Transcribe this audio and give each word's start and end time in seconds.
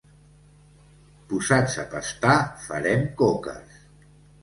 Posats 1.33 1.77
a 1.85 1.87
pastar 1.93 2.37
farem 2.67 3.09
coques. 3.25 3.81